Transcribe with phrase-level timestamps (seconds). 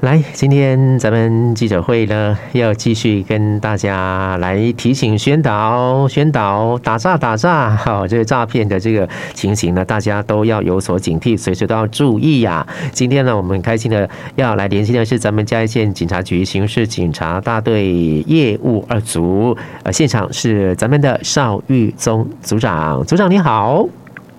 [0.00, 12.66] 来，今天咱们记者会呢，要继续跟大家来提醒、宣导、宣导打诈、打诈，好，这个诈骗的这个情形呢，大家都要有所警惕，随时都要注意呀。
[12.92, 17.92] 今天呢，我们很开心的要来连线的是咱们嘉义县警察局刑事警察大队
[18.26, 23.86] 业务二组，呃，现场是咱们的邵玉宗组长，组长你好。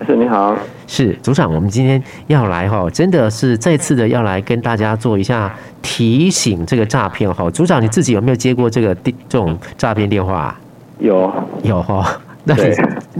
[0.04, 0.56] 是你好，
[0.86, 7.50] 是组长，我们今天要来哈，真的是再次的要来跟大家做一下提醒，这个诈骗哈。
[7.50, 10.56] 组长你自己有没有接过这个电这种诈骗电话？
[10.98, 11.32] 有
[11.62, 12.06] 有哈，
[12.44, 12.74] 那你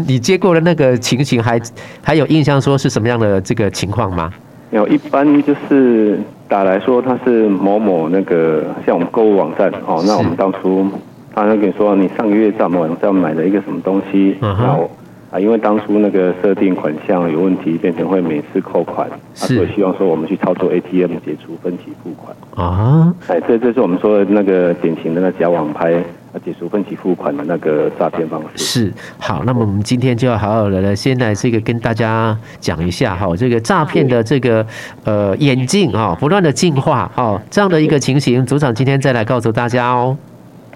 [0.06, 1.60] 你接过的那个情形还
[2.02, 4.32] 还有印象说是什么样的这个情况吗？
[4.70, 6.18] 有，一般就是
[6.48, 10.86] 打来说他是某某那个像我们购物网站哦，那我们当初
[11.34, 14.90] 他会跟你说你上个月在我们网站买了一个什么东西，然后。
[15.32, 23.14] 啊，因为当初那个设定款项有问题，变成会每次扣款，所以希望说我们去操作 ATM 解除分期付款啊。
[23.28, 28.62] 哎，这这是我们说的那个典型的那假网拍啊，解除分期付款的那个诈骗方式。
[28.62, 34.66] 是，好，那么我们今天就要好好的来，先来这个跟大家讲一下哈，这个诈骗的这个
[35.04, 40.14] 呃演进啊，不断的进化哦，这样的一个情形，组长今天再来告诉大家哦。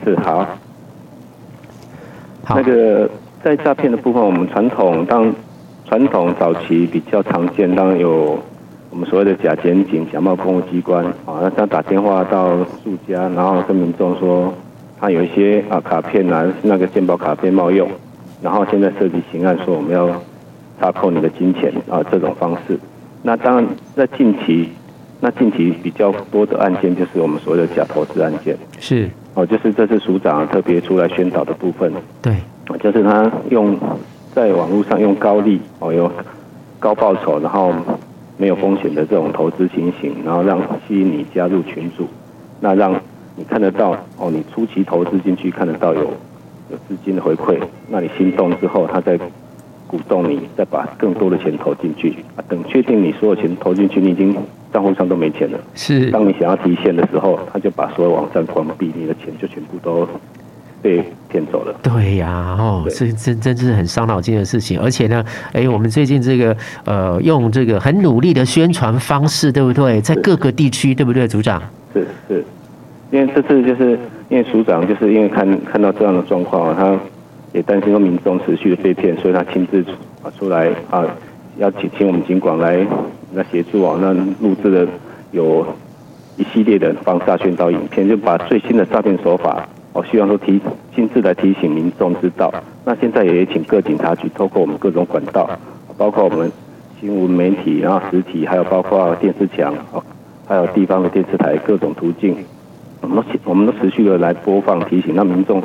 [0.02, 0.46] 是，好，
[2.42, 3.10] 好，那个。
[3.46, 5.32] 在诈骗的部分，我们传统当
[5.86, 8.36] 传统早期比较常见，当然有
[8.90, 14.52] 我们所谓的假检警、假冒公务机关啊，那他打电话到住家，然后跟民众说
[14.98, 17.88] 他有一些啊卡片啊，那个健保卡片冒用，
[18.42, 20.10] 然后现在涉及刑案，说我们要
[20.80, 22.76] 查扣你的金钱啊这种方式。
[23.22, 24.70] 那当然在近期，
[25.20, 32.34] 那近期比较多的案件就是我们所谓的假投资案件，是哦，就是这次署长特别出来宣导的部分，对。
[32.78, 33.76] 就是他用
[34.34, 36.10] 在网络上用高利哦，有
[36.78, 37.72] 高报酬，然后
[38.36, 42.06] 没有风险的这种投资情形，然后让吸引你加入群组，
[42.60, 42.94] 那让
[43.34, 46.02] 你看得到哦，你初期投资进去看得到有
[46.70, 47.58] 有资金的回馈，
[47.88, 49.18] 那你心动之后，他再
[49.86, 54.36] 鼓动你再把更多的钱投进去啊，等确定你所有钱投进去，你已经
[54.72, 60.06] 账户上都没钱了，是，当你想要提现的时候，他就把所有网站关闭，你的钱就全部都。
[60.82, 61.74] 被骗走了。
[61.82, 64.78] 对呀、啊，哦，这真真是很伤脑筋的事情。
[64.78, 70.00] 而且呢，哎，我们最近这个呃，用这个很努力的宣传方式，对不对？
[70.00, 71.62] 在各个地区，对不对，组长？
[71.92, 72.44] 是是，
[73.10, 73.98] 因为这次就是
[74.28, 76.96] 因为署长就是因为看看到这样的状况，他
[77.52, 79.84] 也担心说民众持续的被骗，所以他亲自
[80.22, 81.04] 啊出来啊，
[81.58, 82.86] 要请请我们警管来
[83.34, 84.86] 来协助啊，那录制的
[85.32, 85.66] 有
[86.36, 89.66] 一系列的防诈宣导影片，就把最新的诈骗手法。
[89.96, 90.60] 我希望说提
[90.94, 92.52] 亲自来提醒民众知道。
[92.84, 95.48] 那现在也请各警察局透过我们各种管道，
[95.96, 96.52] 包括我们
[97.00, 99.74] 新闻媒体，然后实体，还有包括电视墙，
[100.46, 102.36] 还有地方的电视台各种途径，
[103.00, 105.62] 我们都我们都持续的来播放提醒，让民众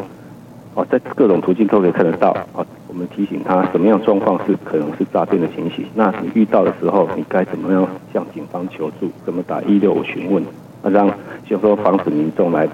[0.76, 2.66] 哦在各种途径都可以看得到啊。
[2.88, 9.12] 我们提醒他什么样状况是可能是诈骗的情形，那你遇到的时候，你该怎么样向警方求助？
[9.26, 10.42] 怎么打一六五询问？
[10.82, 11.12] 那让
[11.46, 12.66] 就说防止民众来。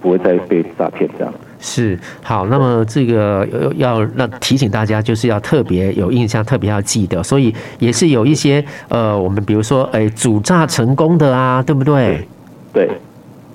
[0.00, 1.32] 不会再被诈骗这样。
[1.58, 7.22] 是好，那么这个要让提醒大家，就是要特别有印象，特别要记得。
[7.22, 12.28] 所以也是有一些呃，我们比如说哎，主诈成功的啊，对不对？
[12.74, 12.90] 对，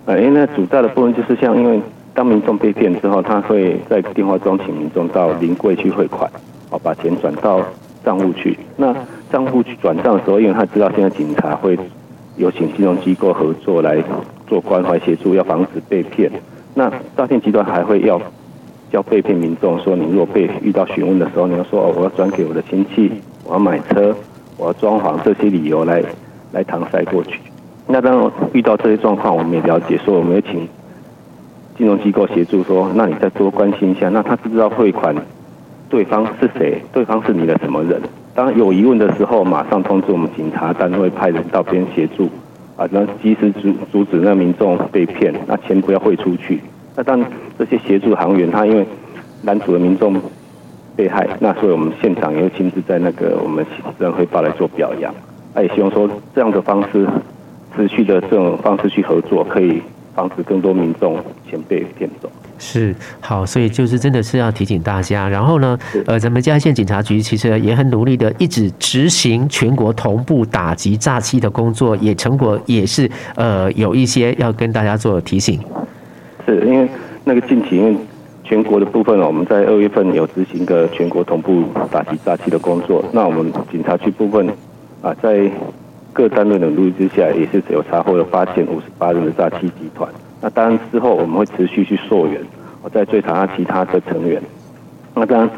[0.05, 1.79] 呃，因为那主诈的部分就是像，因为
[2.15, 6.29] 当民众被骗之后，他会在电话中请民众到临柜去汇款，
[6.71, 7.63] 哦，把钱转到
[8.03, 8.57] 账户去。
[8.75, 8.93] 那
[9.31, 11.77] 账户去转账的时候，因为他知道现在警察会
[12.35, 14.03] 有请金融机构合作来。
[14.51, 16.29] 做关怀协助，要防止被骗。
[16.73, 18.21] 那诈骗集团还会要
[18.91, 23.09] 叫被骗民众说：你如果被遇到询问的时候，你要说哦，我要转给我的亲戚，
[23.45, 24.13] 我要买车，
[24.57, 26.03] 我要装潢，这些理由来
[26.51, 27.39] 来搪塞过去。
[27.87, 30.67] 那当遇到这些状况，我们也了解，说我们也请
[31.77, 35.15] 金融机构协助说，那你再多关心一下，那他知不知道汇款
[35.87, 36.81] 对方是谁？
[36.91, 38.01] 对方是你的什么人？
[38.35, 42.29] 当有疑问的时候，马上通知我们警察单位派人到边协助。
[42.81, 46.59] 啊，能及时阻阻止那民众被骗，那钱不要汇出去。
[46.95, 47.23] 那当
[47.59, 48.83] 这些协助行员，他因为
[49.43, 50.19] 男主的民众
[50.95, 55.13] 被害，那所以我们现场也会亲自在那个我们行政汇报来做表扬。
[55.53, 57.07] 那也希望说这样的方式，
[57.75, 59.79] 持续的这种方式去合作，可以
[60.15, 61.17] 防止更多民众
[61.47, 62.31] 钱被骗走。
[62.63, 65.27] 是好，所以就是真的是要提醒大家。
[65.27, 65.75] 然后呢，
[66.05, 75.59] 呃，咱们嘉义县警察局其实也很努力的，一直执行全国同步打击诈欺的工作，也成果也是呃有一些要跟大家做提醒。
[76.45, 76.87] 是因为
[77.23, 77.97] 那个近期因为
[78.43, 83.03] 全国的部分，我们在二月份有执行个全国同步打击诈欺的工作。
[83.11, 84.47] 那我们警察局部分
[85.01, 85.49] 啊，在
[86.13, 90.07] 各单位的努力之下，也是只有查获了发现五十八人的诈欺集团。
[90.41, 92.41] 那当然之后我们会持续去溯源，
[92.81, 94.41] 我再追查他其他的成员。
[95.13, 95.49] 那当然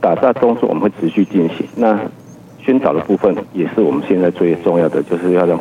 [0.00, 1.66] 打诈动作我们会持续进行。
[1.74, 1.98] 那
[2.62, 5.58] 宣导的部分也是我们现在最重要的，就是要让，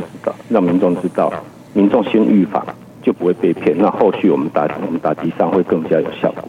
[0.50, 1.33] 让民众知道，
[1.74, 2.63] 民众先预防
[3.01, 3.75] 就不会被骗。
[3.77, 6.44] 那后续我们打我们打击上会更加有效果。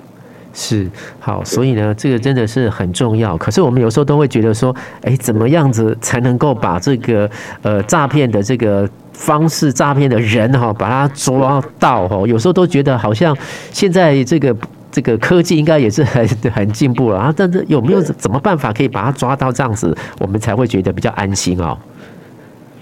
[0.52, 0.88] 是
[1.18, 3.36] 好，所以呢，这个真的是很重要。
[3.36, 7.30] 可是我们有时候都会觉得说，哎，怎么样子才能够把这个
[7.62, 12.26] 呃诈骗的这个方式、诈骗的人哈，把他抓到哈？
[12.26, 13.36] 有时候都觉得好像
[13.70, 14.56] 现在这个。
[14.92, 21.78] 这个科技应该也是很很进步了啊，但是有没有怎么办法可以把它抓到这样子，我们才会觉得比较安心哦？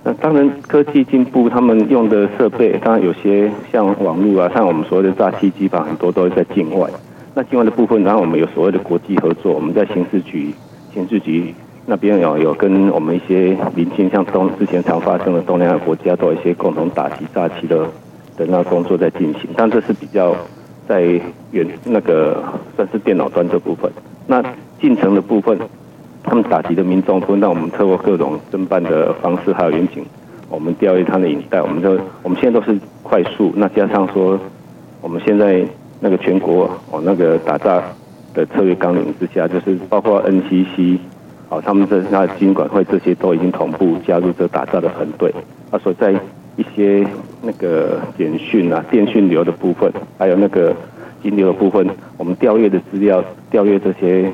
[0.05, 6.89] 那当然，科技进步，他们用的设备，当然有些像网络啊，像我们所谓的诈欺机房，很多都是在境外。
[7.35, 10.55] 那境外的部分，然后我们有所谓的国际合作，我们在刑事局、
[10.93, 11.55] 刑事局
[11.87, 17.87] 那边有有跟我们一些邻近，像东之前常发生的东南亚国家，都有一些共同打击诈欺的
[18.37, 20.35] 的那工作在进行，但这是比较。
[20.89, 21.03] 在
[21.51, 22.43] 远那个
[22.75, 23.93] 算是电脑端这部分，
[24.27, 24.43] 那
[24.81, 25.59] 进城的部分，
[26.23, 30.03] 他们打击的民众，会让我们透过各种侦办的方式，还有远景，
[30.49, 34.41] 我们调阅他的影带，我们就我们现在都是快速，那加上说，
[35.03, 35.63] 我们现在
[36.01, 37.83] 那个全国哦那个打诈
[38.35, 40.99] 的策略纲领之下，就是包括 NCC，
[41.49, 45.33] 哦他们这那金管会这些都已经同步加入这打诈的团队，
[45.71, 46.15] 啊所以在。
[46.59, 47.07] 一些
[47.41, 50.75] 那个简讯啊、电讯流的部分，还有那个
[51.23, 54.29] 金流的部分，我们调阅的资料、调阅这些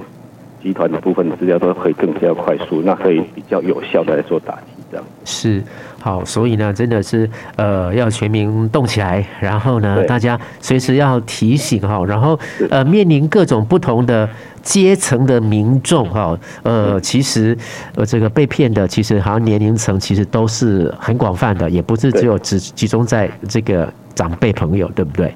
[0.63, 5.61] 集团的部分的资料，都可以更加快速，那可以比较有效的来做打击，这样是
[6.01, 12.39] 好，所以呢，真的是呃，要全民动起来，然后呢，大家随时要提醒哈，然后
[12.71, 14.29] 呃，面临各种不同的。
[14.65, 17.55] 阶层的民众哈，呃，其实
[17.97, 25.35] 呃，这个被骗的，其实好像年龄层其实都是很广泛的，也不是只有只集中在这个长辈朋友，对不对？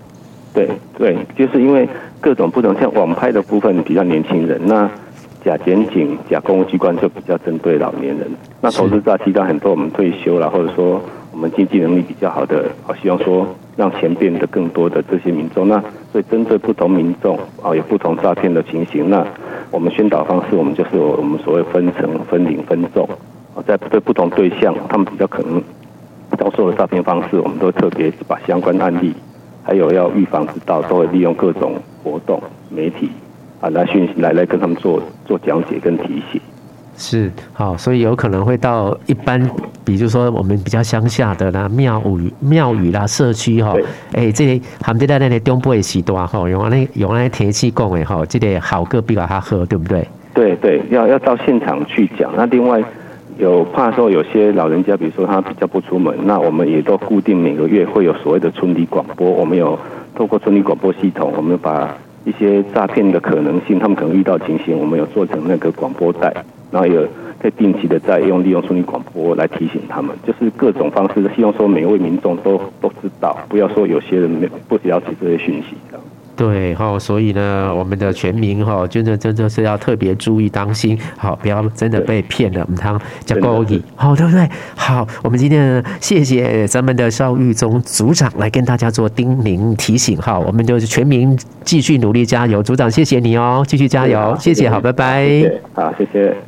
[0.54, 1.86] 对对，就是因为
[2.22, 4.90] 各种不同，像网拍的部分比较年轻人，那
[5.44, 8.28] 假检警、假公务机关就比较针对老年人。
[8.60, 11.00] 那投资诈欺到很多我们退休了，或者说
[11.32, 13.46] 我们经济能力比较好的，好希望说。
[13.78, 15.80] 让钱变得更多的这些民众，那
[16.10, 19.24] 所以针对不同民众啊，有不同诈骗的情形，那
[19.70, 23.08] 我们宣导方式，我们就是我们所谓分层、分龄、分众
[23.54, 25.62] 啊，在对不同对象，他们比较可能
[26.36, 29.14] 遭受的诈骗方式，我们都特别把相关案例，
[29.62, 33.12] 还有要预防之道，都会利用各种活动、媒体
[33.60, 36.40] 啊来讯息来来跟他们做做讲解跟提醒。
[37.00, 39.40] 是好，所以有可能会到一般，
[39.84, 43.72] 比如说我们比较乡下的啦，庙宇、庙宇啦，社区哈，
[44.12, 50.04] 哎、欸，这里含在在那里东部的时段哈，用那用那天气讲的哈，这里好个比较他喝，对不对？
[50.34, 52.32] 对对，要要到现场去讲。
[52.36, 52.82] 那另外
[53.38, 59.78] 有怕说有些老人家，比如说他比较不出门，那我们也都固定每个月会有所谓的村里广播，我们有
[60.16, 61.96] 透过村里广播系统，我们把
[62.28, 66.44] 一些诈骗的可能性，他们可能遇到情形，我们有做成那个广播带。
[66.70, 67.08] 然后有
[67.42, 75.74] 在定期的在用利用村里广播来提醒他们，就是各种方式，希望说每一位民众都都知道，不要说有些人没不了解这些讯息。
[76.38, 82.60] 对哈，所以呢，我们的全民哈，真的真的是要特别注意当心，好，不要真的被骗了。
[82.64, 84.48] 我们他讲勾引，好，对不对？
[84.76, 96.47] 好，我们今天谢谢咱们的邵玉宗组长来跟大家做叮咛提醒，哈，我们就是全民继续努力加油，组长谢谢你哦，继续加油，谢谢，好，拜拜，好，谢谢。